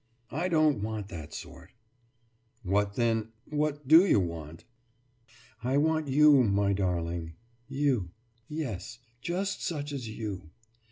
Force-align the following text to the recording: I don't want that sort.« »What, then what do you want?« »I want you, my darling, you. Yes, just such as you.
I 0.31 0.47
don't 0.49 0.81
want 0.81 1.09
that 1.09 1.31
sort.« 1.31 1.73
»What, 2.63 2.95
then 2.95 3.33
what 3.45 3.87
do 3.87 4.03
you 4.03 4.19
want?« 4.19 4.65
»I 5.63 5.77
want 5.77 6.07
you, 6.07 6.41
my 6.43 6.73
darling, 6.73 7.33
you. 7.67 8.09
Yes, 8.49 8.97
just 9.21 9.61
such 9.63 9.91
as 9.93 10.09
you. 10.09 10.49